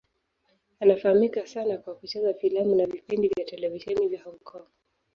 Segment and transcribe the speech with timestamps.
[0.79, 4.67] Anafahamika sana kwa kucheza filamu na vipindi vya televisheni vya Hong Kong.